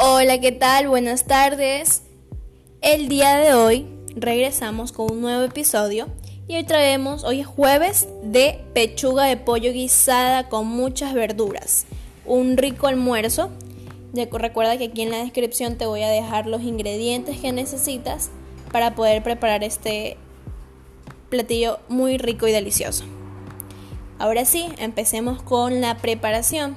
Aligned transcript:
Hola, 0.00 0.38
¿qué 0.38 0.52
tal? 0.52 0.86
Buenas 0.86 1.24
tardes. 1.24 2.04
El 2.82 3.08
día 3.08 3.36
de 3.38 3.54
hoy 3.54 3.84
regresamos 4.14 4.92
con 4.92 5.10
un 5.10 5.20
nuevo 5.20 5.42
episodio 5.42 6.06
y 6.46 6.54
hoy 6.54 6.62
traemos, 6.62 7.24
hoy 7.24 7.40
es 7.40 7.48
jueves 7.48 8.06
de 8.22 8.64
pechuga 8.74 9.24
de 9.24 9.36
pollo 9.36 9.72
guisada 9.72 10.48
con 10.48 10.68
muchas 10.68 11.14
verduras. 11.14 11.86
Un 12.24 12.56
rico 12.56 12.86
almuerzo. 12.86 13.50
Recuerda 14.14 14.78
que 14.78 14.84
aquí 14.84 15.02
en 15.02 15.10
la 15.10 15.18
descripción 15.18 15.74
te 15.74 15.86
voy 15.86 16.04
a 16.04 16.10
dejar 16.10 16.46
los 16.46 16.62
ingredientes 16.62 17.40
que 17.40 17.50
necesitas 17.50 18.30
para 18.70 18.94
poder 18.94 19.24
preparar 19.24 19.64
este 19.64 20.16
platillo 21.28 21.80
muy 21.88 22.18
rico 22.18 22.46
y 22.46 22.52
delicioso. 22.52 23.02
Ahora 24.20 24.44
sí, 24.44 24.68
empecemos 24.78 25.42
con 25.42 25.80
la 25.80 25.96
preparación. 25.96 26.76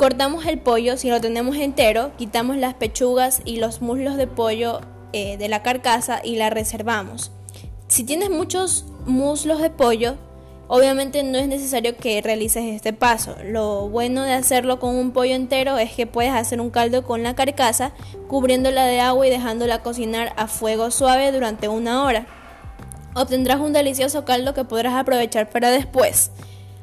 Cortamos 0.00 0.46
el 0.46 0.58
pollo, 0.58 0.96
si 0.96 1.10
lo 1.10 1.20
tenemos 1.20 1.56
entero, 1.56 2.12
quitamos 2.16 2.56
las 2.56 2.72
pechugas 2.72 3.42
y 3.44 3.58
los 3.58 3.82
muslos 3.82 4.16
de 4.16 4.26
pollo 4.26 4.80
eh, 5.12 5.36
de 5.36 5.46
la 5.50 5.62
carcasa 5.62 6.22
y 6.24 6.36
la 6.36 6.48
reservamos. 6.48 7.32
Si 7.86 8.04
tienes 8.04 8.30
muchos 8.30 8.86
muslos 9.04 9.60
de 9.60 9.68
pollo, 9.68 10.14
obviamente 10.68 11.22
no 11.22 11.36
es 11.36 11.48
necesario 11.48 11.98
que 11.98 12.22
realices 12.22 12.64
este 12.64 12.94
paso. 12.94 13.36
Lo 13.44 13.90
bueno 13.90 14.22
de 14.22 14.32
hacerlo 14.32 14.80
con 14.80 14.96
un 14.96 15.10
pollo 15.10 15.34
entero 15.34 15.76
es 15.76 15.92
que 15.92 16.06
puedes 16.06 16.32
hacer 16.32 16.62
un 16.62 16.70
caldo 16.70 17.04
con 17.04 17.22
la 17.22 17.34
carcasa, 17.34 17.92
cubriéndola 18.26 18.86
de 18.86 19.00
agua 19.00 19.26
y 19.26 19.30
dejándola 19.30 19.82
cocinar 19.82 20.32
a 20.38 20.46
fuego 20.46 20.90
suave 20.90 21.30
durante 21.30 21.68
una 21.68 22.04
hora. 22.04 22.26
Obtendrás 23.14 23.60
un 23.60 23.74
delicioso 23.74 24.24
caldo 24.24 24.54
que 24.54 24.64
podrás 24.64 24.94
aprovechar 24.94 25.50
para 25.50 25.70
después. 25.70 26.30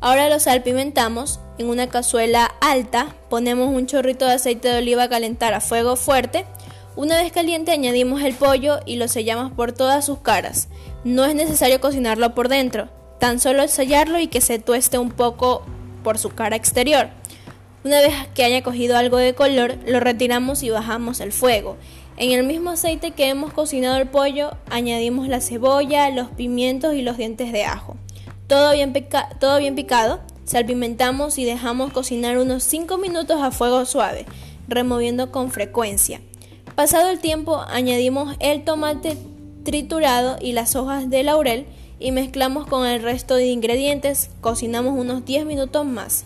Ahora 0.00 0.28
lo 0.28 0.38
salpimentamos. 0.38 1.40
En 1.58 1.68
una 1.68 1.88
cazuela 1.88 2.54
alta 2.60 3.16
ponemos 3.28 3.68
un 3.68 3.86
chorrito 3.86 4.26
de 4.26 4.34
aceite 4.34 4.68
de 4.68 4.78
oliva 4.78 5.04
a 5.04 5.08
calentar 5.08 5.54
a 5.54 5.60
fuego 5.60 5.96
fuerte. 5.96 6.44
Una 6.94 7.16
vez 7.16 7.32
caliente 7.32 7.72
añadimos 7.72 8.22
el 8.22 8.34
pollo 8.34 8.78
y 8.86 8.96
lo 8.96 9.08
sellamos 9.08 9.52
por 9.52 9.72
todas 9.72 10.06
sus 10.06 10.18
caras. 10.18 10.68
No 11.02 11.24
es 11.24 11.34
necesario 11.34 11.80
cocinarlo 11.80 12.34
por 12.34 12.48
dentro, 12.48 12.88
tan 13.18 13.40
solo 13.40 13.66
sellarlo 13.66 14.20
y 14.20 14.28
que 14.28 14.40
se 14.40 14.60
tueste 14.60 14.98
un 14.98 15.10
poco 15.10 15.64
por 16.04 16.18
su 16.18 16.30
cara 16.30 16.56
exterior. 16.56 17.08
Una 17.84 18.00
vez 18.00 18.14
que 18.34 18.44
haya 18.44 18.62
cogido 18.62 18.96
algo 18.96 19.16
de 19.16 19.34
color, 19.34 19.78
lo 19.86 20.00
retiramos 20.00 20.62
y 20.62 20.70
bajamos 20.70 21.20
el 21.20 21.32
fuego. 21.32 21.76
En 22.16 22.32
el 22.32 22.44
mismo 22.44 22.70
aceite 22.70 23.12
que 23.12 23.28
hemos 23.28 23.52
cocinado 23.52 23.96
el 23.96 24.08
pollo, 24.08 24.56
añadimos 24.70 25.28
la 25.28 25.40
cebolla, 25.40 26.10
los 26.10 26.28
pimientos 26.30 26.94
y 26.94 27.02
los 27.02 27.16
dientes 27.16 27.52
de 27.52 27.64
ajo. 27.64 27.96
Todo 28.48 28.72
bien, 28.72 28.94
picado, 29.74 30.20
salpimentamos 30.46 31.36
y 31.36 31.44
dejamos 31.44 31.92
cocinar 31.92 32.38
unos 32.38 32.64
5 32.64 32.96
minutos 32.96 33.42
a 33.42 33.50
fuego 33.50 33.84
suave, 33.84 34.24
removiendo 34.66 35.30
con 35.30 35.50
frecuencia. 35.50 36.22
Pasado 36.74 37.10
el 37.10 37.18
tiempo, 37.18 37.60
añadimos 37.68 38.36
el 38.40 38.64
tomate 38.64 39.18
triturado 39.64 40.38
y 40.40 40.52
las 40.52 40.76
hojas 40.76 41.10
de 41.10 41.24
laurel 41.24 41.66
y 42.00 42.10
mezclamos 42.10 42.66
con 42.66 42.86
el 42.86 43.02
resto 43.02 43.34
de 43.34 43.48
ingredientes, 43.48 44.30
cocinamos 44.40 44.98
unos 44.98 45.26
10 45.26 45.44
minutos 45.44 45.84
más. 45.84 46.24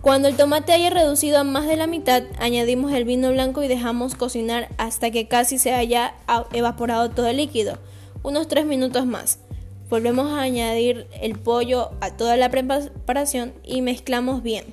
Cuando 0.00 0.28
el 0.28 0.36
tomate 0.36 0.72
haya 0.72 0.88
reducido 0.88 1.38
a 1.38 1.44
más 1.44 1.66
de 1.66 1.76
la 1.76 1.86
mitad, 1.86 2.22
añadimos 2.38 2.92
el 2.92 3.04
vino 3.04 3.30
blanco 3.30 3.62
y 3.62 3.68
dejamos 3.68 4.14
cocinar 4.14 4.70
hasta 4.78 5.10
que 5.10 5.28
casi 5.28 5.58
se 5.58 5.74
haya 5.74 6.14
evaporado 6.54 7.10
todo 7.10 7.26
el 7.26 7.36
líquido, 7.36 7.76
unos 8.22 8.48
3 8.48 8.64
minutos 8.64 9.04
más. 9.04 9.38
Volvemos 9.92 10.32
a 10.32 10.40
añadir 10.40 11.06
el 11.20 11.38
pollo 11.38 11.90
a 12.00 12.16
toda 12.16 12.38
la 12.38 12.48
preparación 12.48 13.52
y 13.62 13.82
mezclamos 13.82 14.42
bien. 14.42 14.64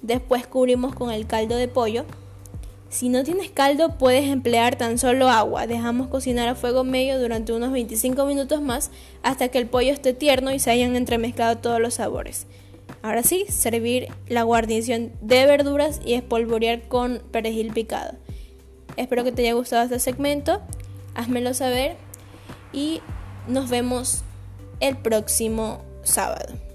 Después 0.00 0.46
cubrimos 0.46 0.94
con 0.94 1.10
el 1.10 1.26
caldo 1.26 1.56
de 1.56 1.66
pollo. 1.66 2.04
Si 2.88 3.08
no 3.08 3.24
tienes 3.24 3.50
caldo 3.50 3.98
puedes 3.98 4.30
emplear 4.30 4.76
tan 4.76 4.96
solo 4.98 5.28
agua. 5.28 5.66
Dejamos 5.66 6.06
cocinar 6.06 6.46
a 6.46 6.54
fuego 6.54 6.84
medio 6.84 7.18
durante 7.18 7.52
unos 7.52 7.72
25 7.72 8.24
minutos 8.26 8.62
más 8.62 8.92
hasta 9.24 9.48
que 9.48 9.58
el 9.58 9.66
pollo 9.66 9.90
esté 9.90 10.12
tierno 10.12 10.52
y 10.52 10.60
se 10.60 10.70
hayan 10.70 10.94
entremezclado 10.94 11.58
todos 11.58 11.80
los 11.80 11.94
sabores. 11.94 12.46
Ahora 13.02 13.24
sí, 13.24 13.46
servir 13.48 14.06
la 14.28 14.44
guarnición 14.44 15.10
de 15.20 15.46
verduras 15.46 16.00
y 16.04 16.14
espolvorear 16.14 16.82
con 16.82 17.20
perejil 17.32 17.72
picado. 17.72 18.12
Espero 18.96 19.24
que 19.24 19.32
te 19.32 19.42
haya 19.42 19.54
gustado 19.54 19.82
este 19.82 19.98
segmento. 19.98 20.60
Házmelo 21.16 21.54
saber 21.54 21.96
y 22.72 23.00
nos 23.48 23.68
vemos 23.68 24.22
el 24.80 24.96
próximo 24.96 25.84
sábado. 26.02 26.69